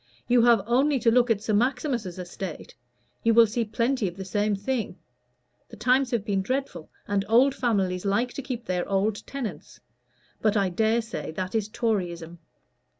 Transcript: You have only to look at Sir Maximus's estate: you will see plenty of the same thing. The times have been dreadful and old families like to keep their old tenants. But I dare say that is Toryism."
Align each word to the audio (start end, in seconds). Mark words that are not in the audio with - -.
You 0.27 0.41
have 0.45 0.63
only 0.65 0.97
to 0.97 1.11
look 1.11 1.29
at 1.29 1.43
Sir 1.43 1.53
Maximus's 1.53 2.17
estate: 2.17 2.73
you 3.21 3.35
will 3.35 3.45
see 3.45 3.63
plenty 3.63 4.07
of 4.07 4.17
the 4.17 4.25
same 4.25 4.55
thing. 4.55 4.97
The 5.69 5.77
times 5.77 6.09
have 6.09 6.25
been 6.25 6.41
dreadful 6.41 6.89
and 7.07 7.23
old 7.29 7.53
families 7.53 8.03
like 8.03 8.33
to 8.33 8.41
keep 8.41 8.65
their 8.65 8.89
old 8.89 9.23
tenants. 9.27 9.79
But 10.41 10.57
I 10.57 10.69
dare 10.69 11.03
say 11.03 11.29
that 11.33 11.53
is 11.53 11.69
Toryism." 11.69 12.39